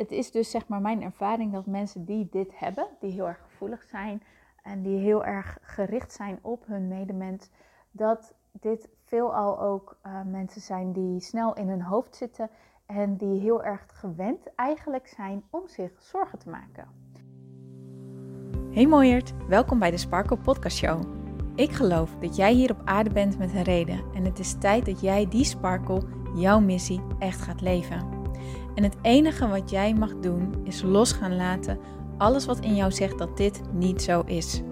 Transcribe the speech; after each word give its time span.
het 0.00 0.12
is 0.12 0.30
dus 0.30 0.50
zeg 0.50 0.68
maar 0.68 0.80
mijn 0.80 1.02
ervaring 1.02 1.52
dat 1.52 1.66
mensen 1.66 2.04
die 2.04 2.28
dit 2.30 2.58
hebben, 2.58 2.86
die 3.00 3.10
heel 3.10 3.26
erg 3.28 3.40
gevoelig 3.42 3.82
zijn 3.82 4.22
en 4.62 4.82
die 4.82 4.98
heel 4.98 5.24
erg 5.24 5.58
gericht 5.62 6.12
zijn 6.12 6.38
op 6.42 6.66
hun 6.66 6.88
medemens, 6.88 7.50
dat 7.90 8.34
dit 8.52 8.88
veelal 9.04 9.60
ook 9.60 9.98
uh, 10.06 10.12
mensen 10.26 10.60
zijn 10.60 10.92
die 10.92 11.20
snel 11.20 11.54
in 11.54 11.68
hun 11.68 11.82
hoofd 11.82 12.16
zitten 12.16 12.50
en 12.86 13.16
die 13.16 13.40
heel 13.40 13.62
erg 13.62 13.84
gewend 13.86 14.54
eigenlijk 14.54 15.06
zijn 15.06 15.42
om 15.50 15.68
zich 15.68 15.92
zorgen 15.98 16.38
te 16.38 16.48
maken. 16.48 16.88
Hey 18.70 18.86
mooiert, 18.86 19.32
welkom 19.48 19.78
bij 19.78 19.90
de 19.90 19.96
Sparkle 19.96 20.36
Podcast 20.36 20.76
Show. 20.76 21.02
Ik 21.54 21.70
geloof 21.70 22.16
dat 22.20 22.36
jij 22.36 22.52
hier 22.52 22.70
op 22.70 22.82
aarde 22.84 23.10
bent 23.10 23.38
met 23.38 23.54
een 23.54 23.62
reden 23.62 24.04
en 24.14 24.24
het 24.24 24.38
is 24.38 24.58
tijd 24.58 24.86
dat 24.86 25.00
jij 25.00 25.28
die 25.28 25.44
sparkle, 25.44 26.02
jouw 26.34 26.60
missie, 26.60 27.00
echt 27.18 27.40
gaat 27.40 27.60
leven. 27.60 28.19
En 28.80 28.86
het 28.86 28.98
enige 29.02 29.48
wat 29.48 29.70
jij 29.70 29.94
mag 29.94 30.20
doen 30.20 30.60
is 30.64 30.82
los 30.82 31.12
gaan 31.12 31.36
laten 31.36 31.78
alles 32.18 32.46
wat 32.46 32.60
in 32.60 32.74
jou 32.74 32.92
zegt 32.92 33.18
dat 33.18 33.36
dit 33.36 33.60
niet 33.72 34.02
zo 34.02 34.20
is. 34.20 34.62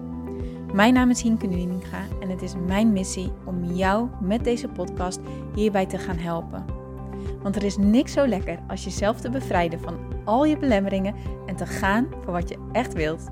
Mijn 0.73 0.93
naam 0.93 1.09
is 1.09 1.21
Hienke 1.21 1.47
Nuninga 1.47 2.01
en 2.19 2.29
het 2.29 2.41
is 2.41 2.55
mijn 2.55 2.93
missie 2.93 3.31
om 3.45 3.63
jou 3.63 4.09
met 4.21 4.43
deze 4.43 4.67
podcast 4.67 5.19
hierbij 5.53 5.85
te 5.85 5.97
gaan 5.97 6.17
helpen. 6.17 6.65
Want 7.41 7.55
er 7.55 7.63
is 7.63 7.77
niks 7.77 8.13
zo 8.13 8.27
lekker 8.27 8.59
als 8.67 8.83
jezelf 8.83 9.19
te 9.21 9.29
bevrijden 9.29 9.79
van 9.79 9.97
al 10.25 10.45
je 10.45 10.57
belemmeringen 10.57 11.15
en 11.45 11.55
te 11.55 11.65
gaan 11.65 12.07
voor 12.23 12.33
wat 12.33 12.49
je 12.49 12.69
echt 12.71 12.93
wilt. 12.93 13.27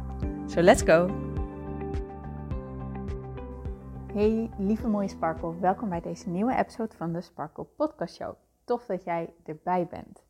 So 0.45 0.61
let's 0.61 0.81
go! 0.81 1.09
Hey 4.13 4.49
lieve 4.57 4.87
mooie 4.87 5.07
Sparkle, 5.09 5.59
welkom 5.59 5.89
bij 5.89 6.01
deze 6.01 6.29
nieuwe 6.29 6.55
episode 6.55 6.95
van 6.95 7.13
de 7.13 7.21
Sparkle 7.21 7.65
Podcast 7.75 8.15
Show. 8.15 8.33
Tof 8.63 8.85
dat 8.85 9.03
jij 9.03 9.33
erbij 9.45 9.87
bent 9.89 10.26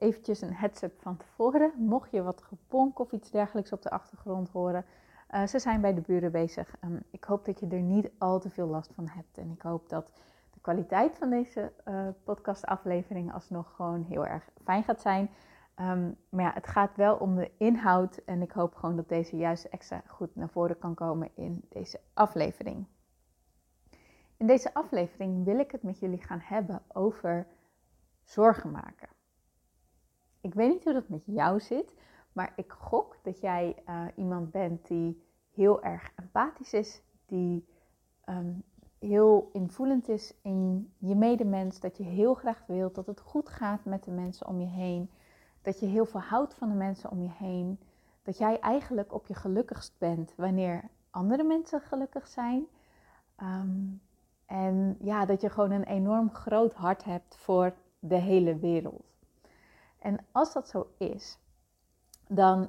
eventjes 0.00 0.40
een 0.40 0.54
heads-up 0.54 1.00
van 1.00 1.16
tevoren. 1.16 1.72
Mocht 1.76 2.10
je 2.10 2.22
wat 2.22 2.42
gebonk 2.42 2.98
of 2.98 3.12
iets 3.12 3.30
dergelijks 3.30 3.72
op 3.72 3.82
de 3.82 3.90
achtergrond 3.90 4.48
horen, 4.48 4.84
uh, 5.30 5.46
ze 5.46 5.58
zijn 5.58 5.80
bij 5.80 5.94
de 5.94 6.00
buren 6.00 6.32
bezig. 6.32 6.76
Um, 6.84 7.02
ik 7.10 7.24
hoop 7.24 7.44
dat 7.44 7.60
je 7.60 7.66
er 7.66 7.80
niet 7.80 8.10
al 8.18 8.40
te 8.40 8.50
veel 8.50 8.66
last 8.66 8.92
van 8.94 9.08
hebt. 9.08 9.38
En 9.38 9.50
ik 9.50 9.62
hoop 9.62 9.88
dat 9.88 10.12
de 10.50 10.60
kwaliteit 10.60 11.18
van 11.18 11.30
deze 11.30 11.72
uh, 11.88 12.08
podcastaflevering 12.24 13.32
alsnog 13.32 13.74
gewoon 13.74 14.02
heel 14.02 14.26
erg 14.26 14.50
fijn 14.64 14.84
gaat 14.84 15.00
zijn. 15.00 15.30
Um, 15.80 16.16
maar 16.28 16.44
ja, 16.44 16.52
het 16.54 16.66
gaat 16.66 16.96
wel 16.96 17.16
om 17.16 17.36
de 17.36 17.50
inhoud. 17.56 18.16
En 18.24 18.42
ik 18.42 18.52
hoop 18.52 18.74
gewoon 18.74 18.96
dat 18.96 19.08
deze 19.08 19.36
juist 19.36 19.64
extra 19.64 20.02
goed 20.06 20.36
naar 20.36 20.48
voren 20.48 20.78
kan 20.78 20.94
komen 20.94 21.30
in 21.34 21.64
deze 21.68 22.00
aflevering. 22.14 22.86
In 24.36 24.46
deze 24.46 24.74
aflevering 24.74 25.44
wil 25.44 25.58
ik 25.58 25.70
het 25.70 25.82
met 25.82 25.98
jullie 25.98 26.22
gaan 26.22 26.40
hebben 26.42 26.82
over 26.92 27.46
zorgen 28.22 28.70
maken. 28.70 29.08
Ik 30.40 30.54
weet 30.54 30.70
niet 30.70 30.84
hoe 30.84 30.92
dat 30.92 31.08
met 31.08 31.22
jou 31.24 31.60
zit, 31.60 31.94
maar 32.32 32.52
ik 32.56 32.72
gok 32.72 33.16
dat 33.22 33.40
jij 33.40 33.76
uh, 33.88 34.04
iemand 34.14 34.50
bent 34.50 34.86
die 34.86 35.22
heel 35.54 35.82
erg 35.82 36.12
empathisch 36.16 36.72
is, 36.72 37.02
die 37.26 37.66
um, 38.28 38.62
heel 38.98 39.50
invoelend 39.52 40.08
is 40.08 40.34
in 40.42 40.92
je 40.98 41.14
medemens, 41.14 41.80
dat 41.80 41.96
je 41.96 42.02
heel 42.02 42.34
graag 42.34 42.62
wilt 42.66 42.94
dat 42.94 43.06
het 43.06 43.20
goed 43.20 43.48
gaat 43.48 43.84
met 43.84 44.04
de 44.04 44.10
mensen 44.10 44.46
om 44.46 44.60
je 44.60 44.66
heen, 44.66 45.10
dat 45.62 45.80
je 45.80 45.86
heel 45.86 46.06
veel 46.06 46.20
houdt 46.20 46.54
van 46.54 46.68
de 46.68 46.74
mensen 46.74 47.10
om 47.10 47.22
je 47.22 47.30
heen, 47.30 47.78
dat 48.22 48.38
jij 48.38 48.60
eigenlijk 48.60 49.14
op 49.14 49.26
je 49.26 49.34
gelukkigst 49.34 49.94
bent 49.98 50.32
wanneer 50.36 50.88
andere 51.10 51.42
mensen 51.42 51.80
gelukkig 51.80 52.26
zijn. 52.26 52.66
Um, 53.42 54.00
en 54.46 54.96
ja, 55.00 55.26
dat 55.26 55.40
je 55.40 55.50
gewoon 55.50 55.70
een 55.70 55.84
enorm 55.84 56.30
groot 56.30 56.72
hart 56.72 57.04
hebt 57.04 57.36
voor 57.36 57.74
de 57.98 58.16
hele 58.16 58.58
wereld. 58.58 59.04
En 60.00 60.26
als 60.32 60.52
dat 60.52 60.68
zo 60.68 60.86
is, 60.98 61.38
dan 62.28 62.68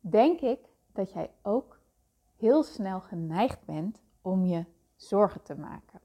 denk 0.00 0.40
ik 0.40 0.58
dat 0.92 1.12
jij 1.12 1.30
ook 1.42 1.78
heel 2.36 2.62
snel 2.62 3.00
geneigd 3.00 3.64
bent 3.64 4.00
om 4.22 4.44
je 4.44 4.64
zorgen 4.96 5.42
te 5.42 5.54
maken. 5.54 6.00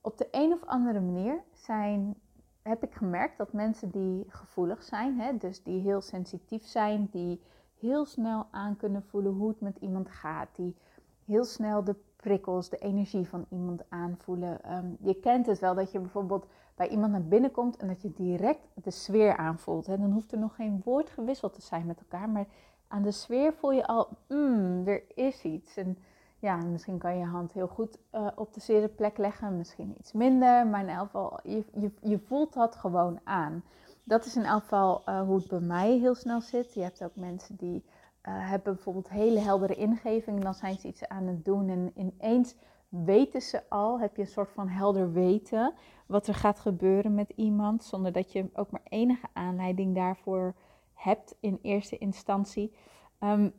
Op 0.00 0.18
de 0.18 0.28
een 0.30 0.52
of 0.52 0.64
andere 0.64 1.00
manier 1.00 1.42
zijn, 1.52 2.20
heb 2.62 2.82
ik 2.82 2.94
gemerkt 2.94 3.38
dat 3.38 3.52
mensen 3.52 3.90
die 3.90 4.24
gevoelig 4.28 4.82
zijn, 4.82 5.20
hè, 5.20 5.36
dus 5.36 5.62
die 5.62 5.80
heel 5.80 6.00
sensitief 6.00 6.66
zijn, 6.66 7.08
die 7.10 7.40
heel 7.78 8.04
snel 8.04 8.46
aan 8.50 8.76
kunnen 8.76 9.02
voelen 9.02 9.32
hoe 9.32 9.48
het 9.48 9.60
met 9.60 9.76
iemand 9.76 10.10
gaat, 10.10 10.48
die 10.56 10.76
heel 11.24 11.44
snel 11.44 11.84
de 11.84 11.96
prikkels, 12.20 12.68
de 12.68 12.78
energie 12.78 13.28
van 13.28 13.46
iemand 13.48 13.82
aanvoelen. 13.88 14.62
Ehm, 14.62 14.86
je 15.00 15.14
kent 15.14 15.46
het 15.46 15.58
wel 15.58 15.74
dat 15.74 15.92
je 15.92 15.98
bijvoorbeeld 15.98 16.46
bij 16.74 16.88
iemand 16.88 17.12
naar 17.12 17.24
binnen 17.24 17.50
komt 17.50 17.76
en 17.76 17.88
dat 17.88 18.02
je 18.02 18.12
direct 18.12 18.60
de 18.74 18.90
sfeer 18.90 19.36
aanvoelt. 19.36 19.86
Hè. 19.86 19.98
Dan 19.98 20.10
hoeft 20.12 20.32
er 20.32 20.38
nog 20.38 20.54
geen 20.54 20.80
woord 20.84 21.10
gewisseld 21.10 21.54
te 21.54 21.62
zijn 21.62 21.86
met 21.86 21.98
elkaar, 21.98 22.28
maar 22.28 22.46
aan 22.88 23.02
de 23.02 23.12
sfeer 23.12 23.52
voel 23.52 23.72
je 23.72 23.86
al, 23.86 24.08
mm, 24.28 24.86
er 24.86 25.02
is 25.14 25.42
iets. 25.42 25.76
En 25.76 25.98
ja, 26.38 26.56
misschien 26.56 26.98
kan 26.98 27.12
je 27.12 27.18
je 27.18 27.26
hand 27.26 27.52
heel 27.52 27.68
goed 27.68 27.98
uh, 28.14 28.26
op 28.34 28.54
de 28.54 28.60
zere 28.60 28.88
plek 28.88 29.18
leggen, 29.18 29.56
misschien 29.56 29.94
iets 29.98 30.12
minder, 30.12 30.66
maar 30.66 30.80
in 30.80 30.88
elk 30.88 31.04
geval, 31.04 31.38
je, 31.42 31.64
je, 31.72 31.90
je 32.00 32.18
voelt 32.18 32.52
dat 32.52 32.76
gewoon 32.76 33.20
aan. 33.24 33.62
Dat 34.04 34.24
is 34.24 34.36
in 34.36 34.44
elk 34.44 34.62
geval 34.62 35.02
uh, 35.08 35.22
hoe 35.22 35.36
het 35.36 35.48
bij 35.48 35.60
mij 35.60 35.98
heel 35.98 36.14
snel 36.14 36.40
zit. 36.40 36.74
Je 36.74 36.82
hebt 36.82 37.04
ook 37.04 37.16
mensen 37.16 37.56
die 37.56 37.84
uh, 38.28 38.48
hebben 38.48 38.74
bijvoorbeeld 38.74 39.08
hele 39.08 39.40
heldere 39.40 39.74
ingeving, 39.74 40.42
dan 40.42 40.54
zijn 40.54 40.78
ze 40.78 40.88
iets 40.88 41.08
aan 41.08 41.26
het 41.26 41.44
doen 41.44 41.68
en 41.68 41.92
ineens 41.94 42.54
weten 42.88 43.42
ze 43.42 43.62
al, 43.68 44.00
heb 44.00 44.16
je 44.16 44.22
een 44.22 44.28
soort 44.28 44.50
van 44.50 44.68
helder 44.68 45.12
weten 45.12 45.74
wat 46.06 46.26
er 46.26 46.34
gaat 46.34 46.60
gebeuren 46.60 47.14
met 47.14 47.32
iemand, 47.36 47.84
zonder 47.84 48.12
dat 48.12 48.32
je 48.32 48.50
ook 48.52 48.70
maar 48.70 48.84
enige 48.88 49.26
aanleiding 49.32 49.94
daarvoor 49.94 50.54
hebt 50.94 51.34
in 51.40 51.58
eerste 51.62 51.98
instantie. 51.98 52.74
Um, 53.20 53.52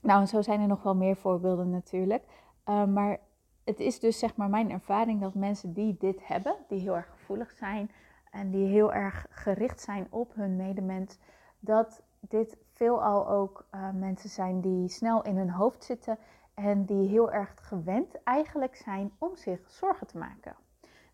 nou, 0.00 0.20
en 0.20 0.28
zo 0.28 0.42
zijn 0.42 0.60
er 0.60 0.66
nog 0.66 0.82
wel 0.82 0.94
meer 0.94 1.16
voorbeelden 1.16 1.70
natuurlijk. 1.70 2.24
Uh, 2.68 2.84
maar 2.84 3.20
het 3.64 3.80
is 3.80 4.00
dus 4.00 4.18
zeg 4.18 4.36
maar 4.36 4.48
mijn 4.48 4.70
ervaring 4.70 5.20
dat 5.20 5.34
mensen 5.34 5.72
die 5.72 5.96
dit 5.98 6.26
hebben, 6.26 6.56
die 6.68 6.80
heel 6.80 6.96
erg 6.96 7.10
gevoelig 7.10 7.50
zijn 7.50 7.90
en 8.30 8.50
die 8.50 8.66
heel 8.66 8.92
erg 8.92 9.26
gericht 9.30 9.80
zijn 9.80 10.06
op 10.10 10.34
hun 10.34 10.56
medemens, 10.56 11.18
dat 11.58 12.02
dit 12.20 12.56
veelal 12.74 13.28
ook 13.28 13.66
uh, 13.74 13.90
mensen 13.90 14.30
zijn 14.30 14.60
die 14.60 14.88
snel 14.88 15.22
in 15.22 15.36
hun 15.36 15.50
hoofd 15.50 15.84
zitten 15.84 16.18
en 16.54 16.84
die 16.84 17.08
heel 17.08 17.32
erg 17.32 17.54
gewend 17.56 18.22
eigenlijk 18.22 18.76
zijn 18.76 19.12
om 19.18 19.36
zich 19.36 19.70
zorgen 19.70 20.06
te 20.06 20.18
maken. 20.18 20.56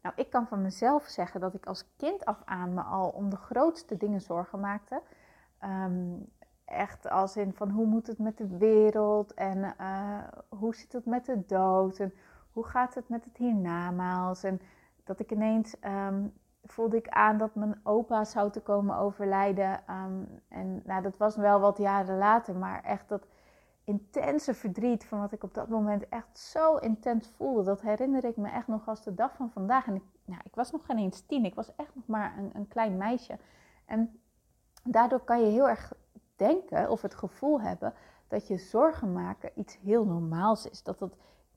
Nou, 0.03 0.15
ik 0.17 0.31
kan 0.31 0.47
van 0.47 0.63
mezelf 0.63 1.05
zeggen 1.05 1.41
dat 1.41 1.55
ik 1.55 1.67
als 1.67 1.97
kind 1.97 2.25
af 2.25 2.43
aan 2.45 2.75
me 2.75 2.83
al 2.83 3.09
om 3.09 3.31
de 3.31 3.37
grootste 3.37 3.97
dingen 3.97 4.21
zorgen 4.21 4.61
maakte. 4.61 5.03
Um, 5.65 6.29
echt 6.65 7.09
als 7.09 7.37
in 7.37 7.55
van 7.55 7.71
hoe 7.71 7.87
moet 7.87 8.07
het 8.07 8.19
met 8.19 8.39
de 8.39 8.57
wereld 8.57 9.35
en 9.35 9.75
uh, 9.81 10.23
hoe 10.49 10.75
zit 10.75 10.93
het 10.93 11.07
met 11.07 11.25
de 11.25 11.47
dood 11.47 11.99
en 11.99 12.13
hoe 12.53 12.65
gaat 12.65 12.95
het 12.95 13.09
met 13.09 13.25
het 13.25 13.37
hiernamaals. 13.37 14.43
En 14.43 14.61
dat 15.05 15.21
ik 15.21 15.31
ineens 15.31 15.77
um, 15.85 16.33
voelde 16.71 16.97
ik 16.97 17.09
aan 17.09 17.39
dat 17.39 17.55
mijn 17.55 17.81
opa 17.83 18.25
zou 18.25 18.51
te 18.51 18.61
komen 18.61 18.97
overlijden. 18.97 19.83
Um, 19.91 20.43
en 20.49 20.83
nou, 20.85 21.03
dat 21.03 21.17
was 21.17 21.37
wel 21.37 21.61
wat 21.61 21.79
jaren 21.79 22.19
later, 22.19 22.57
maar 22.57 22.83
echt 22.85 23.09
dat 23.09 23.27
intense 23.85 24.55
verdriet 24.55 25.05
van 25.05 25.21
wat 25.21 25.33
ik 25.33 25.43
op 25.43 25.55
dat 25.55 25.69
moment 25.69 26.09
echt 26.09 26.39
zo 26.39 26.77
intens 26.77 27.31
voelde. 27.37 27.63
Dat 27.63 27.81
herinner 27.81 28.25
ik 28.25 28.37
me 28.37 28.49
echt 28.49 28.67
nog 28.67 28.89
als 28.89 29.05
de 29.05 29.15
dag 29.15 29.35
van 29.35 29.51
vandaag. 29.51 29.87
En 29.87 29.95
ik, 29.95 30.03
nou, 30.25 30.41
ik 30.45 30.55
was 30.55 30.71
nog 30.71 30.87
geen 30.87 30.99
eens 30.99 31.21
tien, 31.21 31.45
ik 31.45 31.55
was 31.55 31.75
echt 31.77 31.95
nog 31.95 32.07
maar 32.07 32.39
een, 32.39 32.51
een 32.55 32.69
klein 32.69 32.97
meisje. 32.97 33.39
En 33.87 34.21
daardoor 34.85 35.21
kan 35.21 35.41
je 35.41 35.51
heel 35.51 35.69
erg 35.69 35.93
denken 36.37 36.91
of 36.91 37.03
het 37.03 37.15
gevoel 37.15 37.61
hebben 37.61 37.95
dat 38.29 38.47
je 38.47 38.57
zorgen 38.57 39.13
maken 39.13 39.51
iets 39.55 39.79
heel 39.79 40.05
normaals 40.05 40.67
is. 40.67 40.83
Dat 40.83 41.01
het 41.01 41.15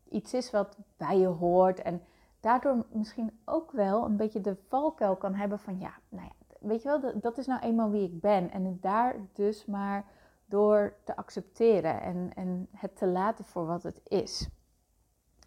iets 0.09 0.33
is 0.33 0.51
wat 0.51 0.77
bij 0.97 1.17
je 1.17 1.27
hoort 1.27 1.81
en 1.81 2.01
daardoor 2.43 2.85
misschien 2.91 3.39
ook 3.45 3.71
wel 3.71 4.05
een 4.05 4.17
beetje 4.17 4.41
de 4.41 4.55
valkuil 4.67 5.15
kan 5.15 5.33
hebben 5.33 5.59
van 5.59 5.79
ja, 5.79 5.93
nou 6.09 6.25
ja, 6.25 6.57
weet 6.59 6.81
je 6.81 6.99
wel, 6.99 7.19
dat 7.19 7.37
is 7.37 7.45
nou 7.45 7.61
eenmaal 7.61 7.89
wie 7.89 8.03
ik 8.03 8.21
ben. 8.21 8.51
En 8.51 8.77
daar 8.81 9.15
dus 9.33 9.65
maar 9.65 10.05
door 10.45 10.95
te 11.03 11.15
accepteren 11.15 12.01
en, 12.01 12.31
en 12.35 12.67
het 12.71 12.97
te 12.97 13.07
laten 13.07 13.45
voor 13.45 13.65
wat 13.65 13.83
het 13.83 14.01
is. 14.03 14.49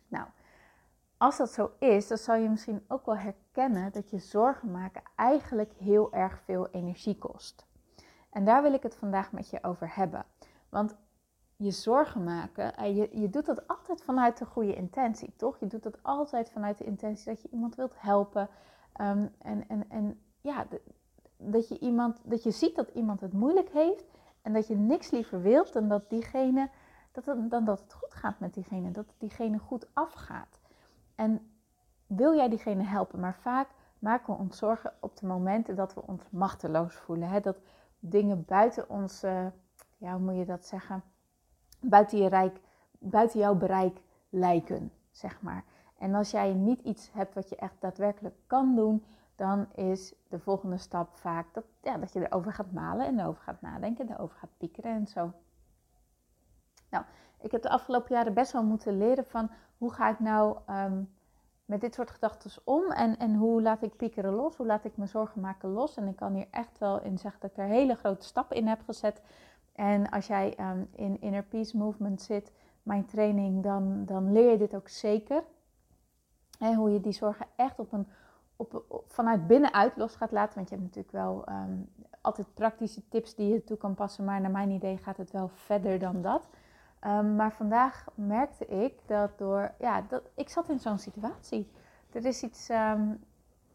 Nou, 0.08 0.26
als 1.16 1.37
dat 1.37 1.52
zo 1.52 1.70
is, 1.78 2.08
dan 2.08 2.19
zou 2.19 2.38
je 2.38 2.48
misschien 2.48 2.84
ook 2.88 3.06
wel 3.06 3.16
herkennen 3.16 3.92
dat 3.92 4.10
je 4.10 4.19
zorgen 4.19 4.70
maken 4.70 5.02
eigenlijk 5.16 5.72
heel 5.72 6.12
erg 6.12 6.40
veel 6.44 6.69
energie 6.69 7.19
kost. 7.19 7.66
En 8.31 8.44
daar 8.44 8.62
wil 8.62 8.72
ik 8.72 8.82
het 8.82 8.96
vandaag 8.96 9.32
met 9.32 9.50
je 9.50 9.64
over 9.64 9.94
hebben. 9.94 10.25
Want 10.69 10.96
je 11.56 11.70
zorgen 11.70 12.24
maken, 12.24 12.76
eh, 12.76 12.96
je, 12.96 13.20
je 13.20 13.30
doet 13.30 13.46
dat 13.46 13.68
altijd 13.68 14.02
vanuit 14.02 14.38
de 14.38 14.44
goede 14.44 14.74
intentie, 14.74 15.32
toch? 15.36 15.58
Je 15.58 15.66
doet 15.66 15.82
dat 15.82 16.02
altijd 16.02 16.50
vanuit 16.50 16.78
de 16.78 16.84
intentie 16.84 17.24
dat 17.24 17.42
je 17.42 17.48
iemand 17.48 17.74
wilt 17.74 17.94
helpen. 17.96 18.48
Um, 19.00 19.34
en, 19.38 19.68
en, 19.68 19.90
en 19.90 20.20
ja, 20.40 20.66
dat 21.36 21.68
je, 21.68 21.78
iemand, 21.78 22.20
dat 22.24 22.42
je 22.42 22.50
ziet 22.50 22.76
dat 22.76 22.88
iemand 22.88 23.20
het 23.20 23.32
moeilijk 23.32 23.68
heeft 23.68 24.04
en 24.42 24.52
dat 24.52 24.66
je 24.66 24.76
niks 24.76 25.10
liever 25.10 25.42
wilt 25.42 25.72
dan 25.72 25.88
dat, 25.88 26.10
diegene, 26.10 26.70
dat 27.12 27.26
het, 27.26 27.50
dan 27.50 27.64
dat 27.64 27.80
het 27.80 27.92
goed 27.92 28.14
gaat 28.14 28.40
met 28.40 28.54
diegene, 28.54 28.90
dat 28.90 29.14
diegene 29.18 29.58
goed 29.58 29.86
afgaat. 29.92 30.60
En 31.14 31.50
wil 32.06 32.34
jij 32.34 32.48
diegene 32.48 32.82
helpen, 32.82 33.20
maar 33.20 33.34
vaak 33.34 33.68
maken 33.98 34.34
we 34.34 34.40
ons 34.40 34.58
zorgen 34.58 34.92
op 35.00 35.16
de 35.16 35.26
momenten 35.26 35.76
dat 35.76 35.94
we 35.94 36.06
ons 36.06 36.22
machteloos 36.30 36.94
voelen. 36.94 37.28
Hè? 37.28 37.40
Dat 37.40 37.58
dingen 37.98 38.44
buiten 38.44 38.88
ons, 38.88 39.20
ja, 39.96 40.12
hoe 40.12 40.18
moet 40.18 40.36
je 40.36 40.44
dat 40.44 40.66
zeggen? 40.66 41.02
Buiten, 41.88 42.18
je 42.18 42.28
rijk, 42.28 42.60
buiten 42.98 43.40
jouw 43.40 43.54
bereik 43.54 44.00
lijken, 44.28 44.92
zeg 45.10 45.42
maar. 45.42 45.64
En 45.98 46.14
als 46.14 46.30
jij 46.30 46.52
niet 46.52 46.80
iets 46.80 47.12
hebt 47.12 47.34
wat 47.34 47.48
je 47.48 47.56
echt 47.56 47.80
daadwerkelijk 47.80 48.34
kan 48.46 48.74
doen, 48.74 49.04
dan 49.36 49.66
is 49.74 50.14
de 50.28 50.38
volgende 50.38 50.78
stap 50.78 51.14
vaak 51.14 51.54
dat, 51.54 51.64
ja, 51.82 51.96
dat 51.98 52.12
je 52.12 52.26
erover 52.26 52.52
gaat 52.52 52.72
malen 52.72 53.06
en 53.06 53.18
erover 53.18 53.42
gaat 53.42 53.60
nadenken, 53.60 54.10
erover 54.10 54.36
gaat 54.36 54.56
piekeren 54.56 54.92
en 54.92 55.06
zo. 55.06 55.32
Nou, 56.90 57.04
ik 57.40 57.50
heb 57.50 57.62
de 57.62 57.68
afgelopen 57.68 58.14
jaren 58.14 58.34
best 58.34 58.52
wel 58.52 58.64
moeten 58.64 58.98
leren 58.98 59.26
van 59.26 59.50
hoe 59.78 59.92
ga 59.92 60.10
ik 60.10 60.20
nou 60.20 60.58
ehm, 60.66 61.02
met 61.64 61.80
dit 61.80 61.94
soort 61.94 62.10
gedachten 62.10 62.50
om 62.64 62.90
en, 62.90 63.18
en 63.18 63.34
hoe 63.34 63.62
laat 63.62 63.82
ik 63.82 63.96
piekeren 63.96 64.32
los, 64.32 64.56
hoe 64.56 64.66
laat 64.66 64.84
ik 64.84 64.96
me 64.96 65.06
zorgen 65.06 65.40
maken 65.40 65.68
los. 65.68 65.96
En 65.96 66.06
ik 66.06 66.16
kan 66.16 66.34
hier 66.34 66.46
echt 66.50 66.78
wel 66.78 67.02
in 67.02 67.18
zeggen 67.18 67.40
dat 67.40 67.50
ik 67.50 67.56
er 67.56 67.64
hele 67.64 67.94
grote 67.94 68.26
stappen 68.26 68.56
in 68.56 68.66
heb 68.66 68.82
gezet. 68.84 69.22
En 69.76 70.11
als 70.11 70.26
jij 70.26 70.55
um, 70.61 70.88
in 70.93 71.20
Inner 71.20 71.43
Peace 71.43 71.76
Movement 71.76 72.23
zit, 72.23 72.52
mijn 72.82 73.06
training, 73.06 73.62
dan, 73.62 74.05
dan 74.05 74.32
leer 74.32 74.50
je 74.50 74.58
dit 74.58 74.75
ook 74.75 74.88
zeker. 74.88 75.43
En 76.58 76.75
hoe 76.75 76.90
je 76.90 77.00
die 77.00 77.12
zorgen 77.12 77.46
echt 77.56 77.78
op 77.78 77.93
een, 77.93 78.06
op, 78.56 79.05
vanuit 79.06 79.46
binnenuit 79.46 79.96
los 79.96 80.17
gaat 80.17 80.32
laten. 80.32 80.55
Want 80.55 80.69
je 80.69 80.75
hebt 80.75 80.87
natuurlijk 80.87 81.14
wel 81.14 81.44
ehm, 81.44 81.76
altijd 82.20 82.55
praktische 82.55 83.08
tips 83.08 83.34
die 83.34 83.52
je 83.52 83.64
toe 83.64 83.76
kan 83.76 83.94
passen. 83.94 84.25
Maar 84.25 84.40
naar 84.40 84.50
mijn 84.50 84.70
idee 84.70 84.96
gaat 84.96 85.17
het 85.17 85.31
wel 85.31 85.49
verder 85.49 85.99
dan 85.99 86.23
dat. 86.23 86.49
Ehm, 87.00 87.37
maar 87.37 87.52
vandaag 87.52 88.05
merkte 88.14 88.67
ik 88.67 88.93
dat 89.06 89.38
door, 89.38 89.73
ja, 89.78 90.02
dat, 90.08 90.23
ik 90.34 90.49
zat 90.49 90.69
in 90.69 90.78
zo'n 90.78 90.99
situatie. 90.99 91.70
Er 92.12 92.25
is 92.25 92.43
iets, 92.43 92.69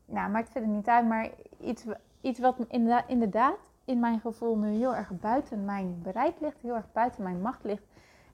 nou 0.05 0.31
maakt 0.31 0.49
verder 0.49 0.69
niet 0.69 0.87
uit, 0.87 1.07
maar 1.07 1.29
iets, 1.59 1.85
iets 2.21 2.39
wat 2.39 2.65
inderdaad 3.07 3.57
in 3.85 3.99
mijn 3.99 4.19
gevoel 4.19 4.57
nu 4.57 4.69
heel 4.69 4.95
erg 4.95 5.19
buiten 5.19 5.65
mijn 5.65 6.01
bereik 6.01 6.39
ligt, 6.39 6.61
heel 6.61 6.75
erg 6.75 6.91
buiten 6.91 7.23
mijn 7.23 7.41
macht 7.41 7.63
ligt. 7.63 7.83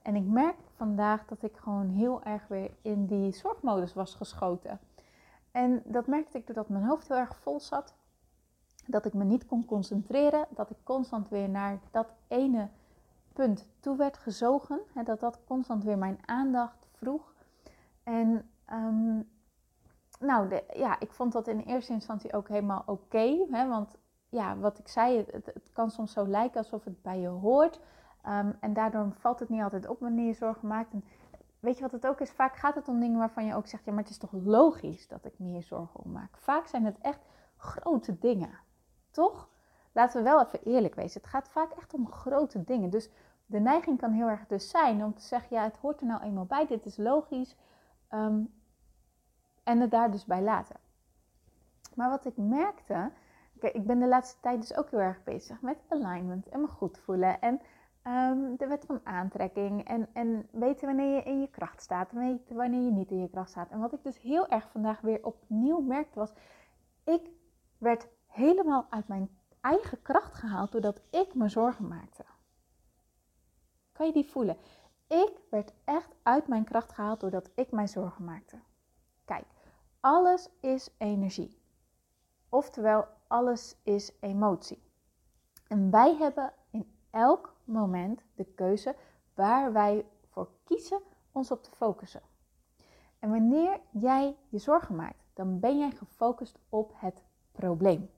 En 0.01 0.15
ik 0.15 0.25
merk 0.25 0.55
vandaag 0.75 1.25
dat 1.25 1.43
ik 1.43 1.57
gewoon 1.57 1.89
heel 1.89 2.23
erg 2.23 2.47
weer 2.47 2.71
in 2.81 3.05
die 3.05 3.31
zorgmodus 3.31 3.93
was 3.93 4.15
geschoten. 4.15 4.79
En 5.51 5.81
dat 5.85 6.07
merkte 6.07 6.37
ik 6.37 6.45
doordat 6.47 6.69
mijn 6.69 6.83
hoofd 6.83 7.07
heel 7.07 7.17
erg 7.17 7.35
vol 7.35 7.59
zat. 7.59 7.95
Dat 8.85 9.05
ik 9.05 9.13
me 9.13 9.23
niet 9.23 9.45
kon 9.45 9.65
concentreren. 9.65 10.45
Dat 10.49 10.69
ik 10.69 10.77
constant 10.83 11.29
weer 11.29 11.49
naar 11.49 11.79
dat 11.91 12.07
ene 12.27 12.69
punt 13.33 13.67
toe 13.79 13.97
werd 13.97 14.17
gezogen. 14.17 14.79
Dat 15.03 15.19
dat 15.19 15.39
constant 15.45 15.83
weer 15.83 15.97
mijn 15.97 16.19
aandacht 16.25 16.87
vroeg. 16.91 17.33
En 18.03 18.49
um, 18.71 19.29
nou, 20.19 20.49
de, 20.49 20.63
ja, 20.73 20.99
ik 20.99 21.11
vond 21.11 21.31
dat 21.31 21.47
in 21.47 21.59
eerste 21.59 21.93
instantie 21.93 22.33
ook 22.33 22.47
helemaal 22.47 22.83
oké. 22.85 23.47
want 23.49 23.95
ja, 24.29 24.57
wat 24.57 24.79
ik 24.79 24.87
zei, 24.87 25.25
het, 25.31 25.69
kan 25.73 25.89
soms 25.89 26.11
zo 26.11 26.27
lijken 26.27 26.57
alsof 26.57 26.83
het 26.83 27.01
bij 27.01 27.19
je 27.19 27.27
hoort. 27.27 27.79
Um, 28.27 28.57
en 28.59 28.73
daardoor 28.73 29.11
valt 29.11 29.39
het 29.39 29.49
niet 29.49 29.61
altijd 29.61 29.87
op 29.87 29.99
wanneer 29.99 30.25
je 30.25 30.33
zorgen 30.33 30.67
maakt. 30.67 30.93
En 30.93 31.03
weet 31.59 31.75
je 31.75 31.81
wat 31.81 31.91
het 31.91 32.07
ook 32.07 32.19
is? 32.19 32.31
Vaak 32.31 32.55
gaat 32.55 32.75
het 32.75 32.87
om 32.87 32.99
dingen 32.99 33.19
waarvan 33.19 33.45
je 33.45 33.55
ook 33.55 33.67
zegt: 33.67 33.85
ja, 33.85 33.91
maar 33.91 34.01
het 34.01 34.11
is 34.11 34.17
toch 34.17 34.31
logisch 34.31 35.07
dat 35.07 35.25
ik 35.25 35.39
me 35.39 35.47
hier 35.47 35.63
zorgen 35.63 36.03
om 36.03 36.11
maak. 36.11 36.37
Vaak 36.37 36.67
zijn 36.67 36.85
het 36.85 36.97
echt 37.01 37.19
grote 37.57 38.19
dingen, 38.19 38.59
toch? 39.11 39.49
Laten 39.91 40.17
we 40.17 40.29
wel 40.29 40.45
even 40.45 40.63
eerlijk 40.63 40.95
wezen. 40.95 41.21
Het 41.21 41.29
gaat 41.29 41.49
vaak 41.49 41.71
echt 41.71 41.93
om 41.93 42.11
grote 42.11 42.63
dingen. 42.63 42.89
Dus 42.89 43.09
de 43.45 43.59
neiging 43.59 43.97
kan 43.97 44.11
heel 44.11 44.27
erg 44.27 44.47
dus 44.47 44.69
zijn 44.69 45.03
om 45.03 45.13
te 45.13 45.21
zeggen: 45.21 45.55
ja, 45.55 45.63
het 45.63 45.77
hoort 45.77 46.01
er 46.01 46.07
nou 46.07 46.21
eenmaal 46.21 46.45
bij, 46.45 46.67
dit 46.67 46.85
is 46.85 46.97
logisch. 46.97 47.55
Um, 48.13 48.53
en 49.63 49.79
het 49.79 49.91
daar 49.91 50.11
dus 50.11 50.25
bij 50.25 50.41
laten. 50.41 50.75
Maar 51.95 52.09
wat 52.09 52.25
ik 52.25 52.37
merkte, 52.37 53.11
ik 53.61 53.85
ben 53.85 53.99
de 53.99 54.07
laatste 54.07 54.39
tijd 54.39 54.59
dus 54.59 54.75
ook 54.75 54.91
heel 54.91 54.99
erg 54.99 55.23
bezig 55.23 55.61
met 55.61 55.77
alignment 55.87 56.49
en 56.49 56.61
me 56.61 56.67
goed 56.67 56.97
voelen. 56.97 57.41
En 57.41 57.61
um, 58.07 58.55
de 58.57 58.67
wet 58.67 58.85
van 58.85 58.99
aantrekking. 59.03 59.87
En, 59.87 60.09
en 60.13 60.47
weten 60.51 60.87
wanneer 60.87 61.15
je 61.15 61.23
in 61.23 61.41
je 61.41 61.49
kracht 61.49 61.81
staat. 61.81 62.11
En 62.11 62.17
weten 62.17 62.55
wanneer 62.55 62.83
je 62.83 62.91
niet 62.91 63.11
in 63.11 63.21
je 63.21 63.29
kracht 63.29 63.49
staat. 63.49 63.69
En 63.69 63.79
wat 63.79 63.93
ik 63.93 64.03
dus 64.03 64.21
heel 64.21 64.47
erg 64.47 64.69
vandaag 64.71 65.01
weer 65.01 65.25
opnieuw 65.25 65.79
merkte 65.79 66.19
was. 66.19 66.33
Ik 67.03 67.29
werd 67.77 68.07
helemaal 68.27 68.87
uit 68.89 69.07
mijn 69.07 69.29
eigen 69.61 70.01
kracht 70.01 70.33
gehaald 70.33 70.71
doordat 70.71 71.01
ik 71.09 71.33
me 71.33 71.49
zorgen 71.49 71.87
maakte. 71.87 72.25
Kan 73.91 74.05
je 74.05 74.13
die 74.13 74.29
voelen? 74.29 74.57
Ik 75.07 75.31
werd 75.49 75.73
echt 75.83 76.15
uit 76.23 76.47
mijn 76.47 76.63
kracht 76.63 76.91
gehaald 76.91 77.19
doordat 77.19 77.49
ik 77.55 77.71
mij 77.71 77.87
zorgen 77.87 78.23
maakte. 78.23 78.59
Kijk, 79.25 79.45
alles 79.99 80.49
is 80.61 80.89
energie. 80.97 81.61
Oftewel, 82.49 83.07
alles 83.27 83.75
is 83.83 84.11
emotie. 84.19 84.81
En 85.67 85.91
wij 85.91 86.15
hebben 86.15 86.53
in 86.71 86.91
elk 87.09 87.55
moment 87.63 88.23
de 88.35 88.45
keuze 88.45 88.95
waar 89.33 89.73
wij 89.73 90.05
voor 90.27 90.49
kiezen 90.63 91.01
ons 91.31 91.51
op 91.51 91.63
te 91.63 91.71
focussen. 91.71 92.21
En 93.19 93.29
wanneer 93.29 93.79
jij 93.91 94.35
je 94.49 94.57
zorgen 94.57 94.95
maakt, 94.95 95.23
dan 95.33 95.59
ben 95.59 95.77
jij 95.77 95.91
gefocust 95.91 96.59
op 96.69 96.93
het 96.95 97.23
probleem. 97.51 98.09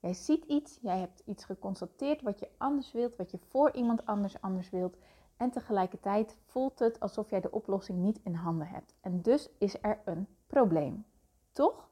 Jij 0.00 0.14
ziet 0.14 0.44
iets, 0.44 0.78
jij 0.82 0.98
hebt 0.98 1.22
iets 1.24 1.44
geconstateerd 1.44 2.22
wat 2.22 2.38
je 2.38 2.48
anders 2.56 2.92
wilt, 2.92 3.16
wat 3.16 3.30
je 3.30 3.38
voor 3.38 3.72
iemand 3.72 4.06
anders 4.06 4.40
anders 4.40 4.70
wilt. 4.70 4.96
En 5.36 5.50
tegelijkertijd 5.50 6.36
voelt 6.44 6.78
het 6.78 7.00
alsof 7.00 7.30
jij 7.30 7.40
de 7.40 7.50
oplossing 7.50 7.98
niet 7.98 8.20
in 8.22 8.34
handen 8.34 8.66
hebt. 8.66 8.94
En 9.00 9.22
dus 9.22 9.48
is 9.58 9.76
er 9.82 10.00
een 10.04 10.26
probleem. 10.46 11.04
Toch? 11.52 11.88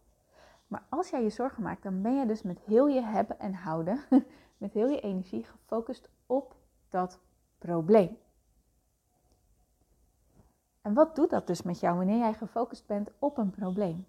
Maar 0.73 0.87
als 0.89 1.11
jij 1.11 1.23
je 1.23 1.31
zorgen 1.31 1.63
maakt, 1.63 1.83
dan 1.83 2.03
ben 2.03 2.15
je 2.15 2.27
dus 2.27 2.43
met 2.43 2.61
heel 2.61 2.87
je 2.87 3.01
hebben 3.01 3.39
en 3.39 3.55
houden, 3.55 4.01
met 4.59 4.73
heel 4.73 4.89
je 4.89 5.01
energie 5.01 5.45
gefocust 5.45 6.09
op 6.27 6.57
dat 6.89 7.21
probleem. 7.59 8.19
En 10.81 10.95
wat 10.95 11.17
doet 11.17 11.31
dat 11.31 11.47
dus 11.47 11.63
met 11.63 11.81
jou 11.81 11.97
wanneer 11.97 12.19
jij 12.19 12.35
gefocust 12.35 12.87
bent 12.87 13.11
op 13.19 13.39
een 13.39 13.51
probleem? 13.51 14.07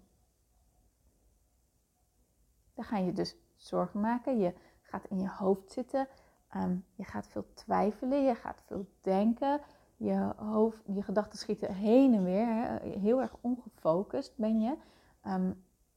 Dan 2.74 2.84
ga 2.84 2.98
je 2.98 3.12
dus 3.12 3.36
zorgen 3.56 4.00
maken, 4.00 4.38
je 4.38 4.54
gaat 4.80 5.04
in 5.04 5.20
je 5.20 5.28
hoofd 5.28 5.72
zitten, 5.72 6.08
ehm, 6.48 6.76
je 6.94 7.04
gaat 7.04 7.26
veel 7.26 7.46
twijfelen, 7.54 8.24
je 8.24 8.34
gaat 8.34 8.62
veel 8.66 8.86
denken, 9.00 9.60
je, 9.96 10.32
hoofd, 10.36 10.82
je 10.86 11.02
gedachten 11.02 11.38
schieten 11.38 11.74
heen 11.74 12.14
en 12.14 12.24
weer, 12.24 12.80
heel 12.80 13.20
erg 13.20 13.36
ongefocust 13.40 14.36
ben 14.36 14.60
je. 14.60 14.76
Ehm, 15.20 15.52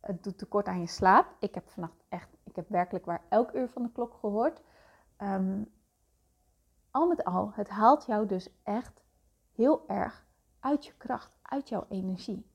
het 0.07 0.23
doet 0.23 0.37
tekort 0.37 0.67
aan 0.67 0.79
je 0.79 0.87
slaap. 0.87 1.35
Ik 1.39 1.55
heb 1.55 1.69
vannacht 1.69 2.03
echt, 2.09 2.37
ik 2.43 2.55
heb 2.55 2.69
werkelijk 2.69 3.05
waar 3.05 3.23
elk 3.29 3.53
uur 3.53 3.69
van 3.69 3.83
de 3.83 3.91
klok 3.91 4.13
gehoord. 4.13 4.61
Ehm, 5.17 5.63
al 6.91 7.07
met 7.07 7.23
al, 7.23 7.51
het 7.53 7.69
haalt 7.69 8.05
jou 8.05 8.25
dus 8.25 8.49
echt 8.63 9.03
heel 9.51 9.87
erg 9.87 10.25
uit 10.59 10.85
je 10.85 10.93
kracht, 10.97 11.37
uit 11.41 11.69
jouw 11.69 11.85
energie. 11.89 12.45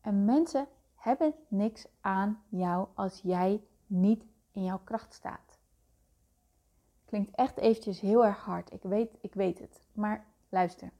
En 0.00 0.24
mensen 0.24 0.68
hebben 0.94 1.34
niks 1.48 1.86
aan 2.00 2.42
jou 2.48 2.88
als 2.94 3.20
jij 3.22 3.64
niet 3.86 4.26
in 4.50 4.64
jouw 4.64 4.80
kracht 4.84 5.14
staat. 5.14 5.58
Klinkt 7.04 7.34
echt 7.34 7.56
eventjes 7.56 8.00
heel 8.00 8.24
erg 8.24 8.44
hard. 8.44 8.72
Ik 8.72 8.82
weet, 8.82 9.16
ik 9.20 9.34
weet 9.34 9.58
het. 9.58 9.80
Maar 9.92 10.26
luister. 10.48 10.92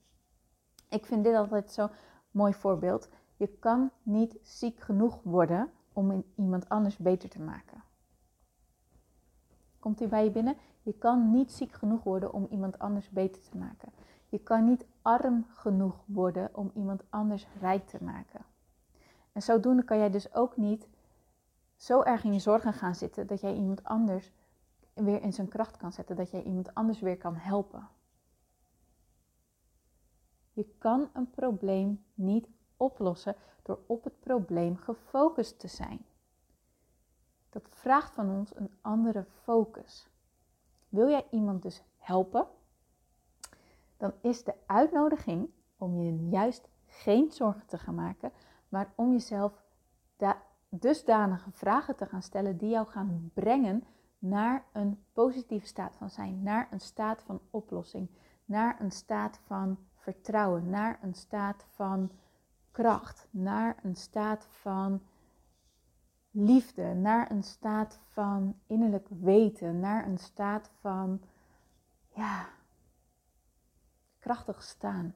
Ik 0.88 1.06
vind 1.06 1.24
dit 1.24 1.34
altijd 1.34 1.72
zo'n 1.72 1.90
mooi 2.30 2.54
voorbeeld. 2.54 3.08
Je 3.40 3.48
kan 3.48 3.90
niet 4.02 4.38
ziek 4.42 4.80
genoeg 4.80 5.22
worden 5.22 5.70
om 5.92 6.24
iemand 6.36 6.68
anders 6.68 6.96
beter 6.96 7.28
te 7.28 7.40
maken. 7.40 7.82
Komt 9.78 9.98
hij 9.98 10.08
bij 10.08 10.24
je 10.24 10.30
binnen? 10.30 10.56
Je 10.82 10.92
kan 10.92 11.30
niet 11.30 11.52
ziek 11.52 11.72
genoeg 11.72 12.02
worden 12.02 12.32
om 12.32 12.46
iemand 12.50 12.78
anders 12.78 13.10
beter 13.10 13.42
te 13.42 13.56
maken. 13.56 13.92
Je 14.28 14.38
kan 14.38 14.64
niet 14.64 14.86
arm 15.02 15.46
genoeg 15.48 16.02
worden 16.06 16.56
om 16.56 16.70
iemand 16.74 17.02
anders 17.08 17.46
rijk 17.60 17.86
te 17.86 18.04
maken. 18.04 18.44
En 19.32 19.42
zodoende 19.42 19.84
kan 19.84 19.98
jij 19.98 20.10
dus 20.10 20.34
ook 20.34 20.56
niet 20.56 20.88
zo 21.76 22.02
erg 22.02 22.24
in 22.24 22.32
je 22.32 22.38
zorgen 22.38 22.72
gaan 22.72 22.94
zitten 22.94 23.26
dat 23.26 23.40
jij 23.40 23.54
iemand 23.54 23.84
anders 23.84 24.32
weer 24.94 25.22
in 25.22 25.32
zijn 25.32 25.48
kracht 25.48 25.76
kan 25.76 25.92
zetten, 25.92 26.16
dat 26.16 26.30
jij 26.30 26.42
iemand 26.42 26.74
anders 26.74 27.00
weer 27.00 27.16
kan 27.16 27.34
helpen. 27.34 27.88
Je 30.52 30.74
kan 30.78 31.08
een 31.12 31.30
probleem 31.30 32.04
niet 32.14 32.48
oplossen 32.80 33.36
door 33.62 33.78
op 33.86 34.04
het 34.04 34.20
probleem 34.20 34.76
gefocust 34.76 35.58
te 35.58 35.68
zijn. 35.68 36.04
Dat 37.50 37.68
vraagt 37.68 38.12
van 38.12 38.30
ons 38.30 38.56
een 38.56 38.70
andere 38.80 39.24
focus. 39.42 40.08
Wil 40.88 41.08
jij 41.08 41.26
iemand 41.30 41.62
dus 41.62 41.82
helpen? 41.98 42.46
Dan 43.96 44.12
is 44.20 44.44
de 44.44 44.54
uitnodiging 44.66 45.50
om 45.76 46.02
je 46.02 46.28
juist 46.28 46.68
geen 46.86 47.32
zorgen 47.32 47.66
te 47.66 47.78
gaan 47.78 47.94
maken, 47.94 48.32
maar 48.68 48.92
om 48.94 49.12
jezelf 49.12 49.62
dusdanige 50.70 51.50
vragen 51.50 51.96
te 51.96 52.06
gaan 52.06 52.22
stellen 52.22 52.56
die 52.56 52.68
jou 52.68 52.86
gaan 52.86 53.30
brengen 53.34 53.84
naar 54.18 54.64
een 54.72 55.04
positieve 55.12 55.66
staat 55.66 55.96
van 55.96 56.10
zijn, 56.10 56.42
naar 56.42 56.68
een 56.70 56.80
staat 56.80 57.22
van 57.22 57.40
oplossing, 57.50 58.08
naar 58.44 58.80
een 58.80 58.90
staat 58.90 59.40
van 59.44 59.78
vertrouwen, 59.94 60.70
naar 60.70 60.98
een 61.02 61.14
staat 61.14 61.64
van 61.68 62.10
kracht, 62.70 63.28
naar 63.30 63.76
een 63.82 63.96
staat 63.96 64.46
van 64.50 65.02
liefde, 66.30 66.94
naar 66.94 67.30
een 67.30 67.42
staat 67.42 67.98
van 68.08 68.58
innerlijk 68.66 69.08
weten, 69.08 69.80
naar 69.80 70.06
een 70.06 70.18
staat 70.18 70.70
van 70.80 71.22
ja, 72.14 72.48
krachtig 74.18 74.62
staan. 74.62 75.14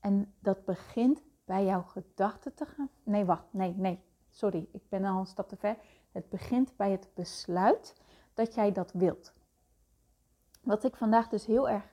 En 0.00 0.34
dat 0.38 0.64
begint 0.64 1.22
bij 1.44 1.64
jouw 1.64 1.82
gedachten 1.82 2.54
te 2.54 2.66
gaan. 2.66 2.88
Nee, 3.02 3.24
wacht, 3.24 3.44
nee, 3.50 3.74
nee, 3.76 4.04
sorry, 4.30 4.68
ik 4.72 4.88
ben 4.88 5.04
al 5.04 5.18
een 5.18 5.26
stap 5.26 5.48
te 5.48 5.56
ver. 5.56 5.76
Het 6.12 6.28
begint 6.28 6.76
bij 6.76 6.90
het 6.90 7.08
besluit 7.14 7.96
dat 8.34 8.54
jij 8.54 8.72
dat 8.72 8.92
wilt. 8.92 9.32
Wat 10.62 10.84
ik 10.84 10.96
vandaag 10.96 11.28
dus 11.28 11.46
heel 11.46 11.68
erg 11.68 11.84